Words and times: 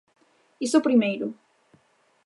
Iso 0.65 0.85
primeiro. 0.87 1.27